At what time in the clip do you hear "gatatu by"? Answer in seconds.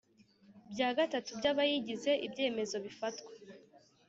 0.97-1.45